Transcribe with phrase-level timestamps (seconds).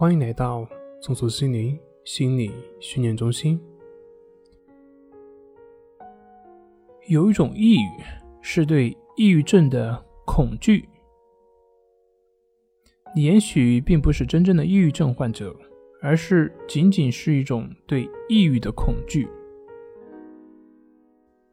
[0.00, 0.66] 欢迎来到
[1.02, 3.60] 松鼠心灵心理训练中心。
[7.06, 8.02] 有一种抑郁，
[8.40, 10.88] 是对抑郁症的恐惧。
[13.14, 15.54] 你也许并不是真正的抑郁症患者，
[16.00, 19.28] 而是仅仅是一种对抑郁的恐惧。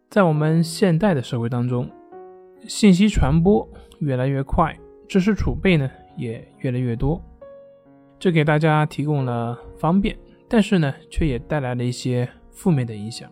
[0.10, 1.92] 在我们现代的社会当中，
[2.66, 3.68] 信息传播
[4.00, 4.74] 越来越快，
[5.06, 7.22] 知识储备呢也越来越多，
[8.20, 10.18] 这给大家提供了方便，
[10.50, 13.30] 但是呢，却也带来了一些负面的影响。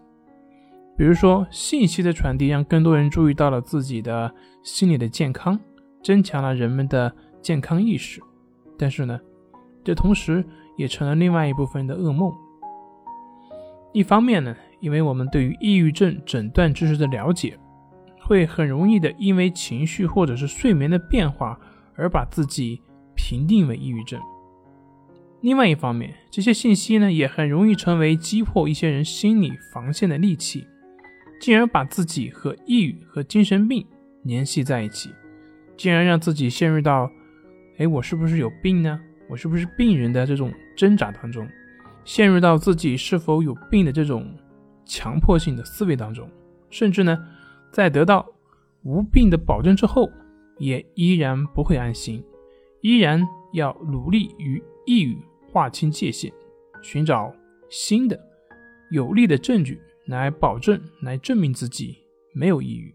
[0.98, 5.59] 比如说，信息的传递让更多人注意到了自己的心理的健康，
[6.03, 8.21] 增强了人们的健康意识，
[8.77, 9.20] 但是呢，
[9.84, 10.45] 这同时
[10.77, 12.31] 也成了另外一部分的噩梦。
[13.91, 17.57] 一方面呢，因为我们对于抑郁症诊断知识的了解，
[18.21, 21.59] 会很容易的因为情绪或者是睡眠的变化
[21.95, 22.81] 而把自己
[23.15, 24.21] 评定为抑郁症。
[25.45, 30.65] 另外一方面，这些信息呢，也很容易成为击破一些人心理防线的利器。
[31.40, 33.85] 进而把自己和抑郁和精神病
[34.23, 35.12] 联系在一起，
[35.77, 37.12] 竟然让自己陷入到
[37.77, 38.99] “哎，我是不是有病呢？
[39.29, 41.48] 我是不是病人的这种挣扎当中，
[42.04, 44.35] 陷入到自己是否有病的这种
[44.84, 46.27] 强迫性的思维当中，
[46.71, 47.23] 甚至呢，
[47.71, 48.26] 在得到
[48.82, 50.10] 无病的保证之后，
[50.57, 52.23] 也依然不会安心，
[52.82, 53.23] 依然
[53.54, 55.16] 要努力与抑郁
[55.55, 56.29] 划清界限，
[56.81, 57.34] 寻找
[57.70, 58.20] 新的
[58.91, 59.79] 有力的证据。
[60.07, 61.98] 来保证、来证明自己
[62.31, 62.93] 没有抑郁。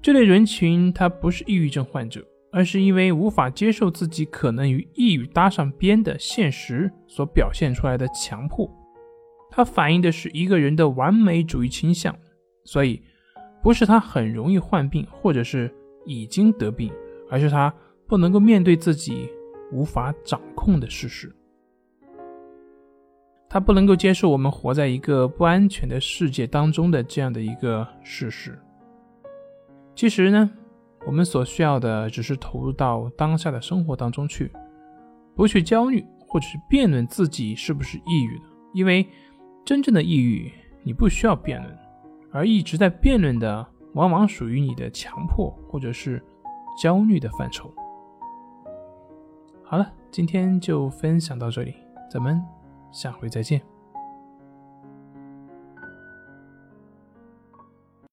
[0.00, 8.70] 这类人群他不是抑郁症患者，而是因为无法接受自己可能与抑郁搭上边的现实所表现出来的强迫。
[9.50, 12.16] 它反映的是一个人的完美主义倾向，
[12.64, 13.02] 所以
[13.60, 15.74] 不是他很容易患病，或者是
[16.06, 16.92] 已经得病，
[17.28, 17.74] 而是他
[18.06, 19.28] 不能够面对自己
[19.72, 21.34] 无法掌控的事实。
[23.48, 28.58] 他不能够接受我们活在一个不安全的世界当中的这样的一个事实。
[29.94, 30.50] 其实呢，
[31.06, 34.50] 我们所需要的只是投入到当下的生活当中去，
[35.34, 38.44] 不去焦虑或者是辩论自己是不是抑郁的。
[38.72, 39.06] 因为
[39.66, 40.50] 真正的抑郁，
[40.82, 41.78] 你不需要辩论，
[42.30, 46.24] 而一直在辩论的，往往属于你的强迫或者是
[46.82, 47.70] 焦虑的范畴。
[49.72, 51.74] 好了，今天就分享到这里，
[52.10, 52.38] 咱们。
[52.92, 53.71] 下回再见。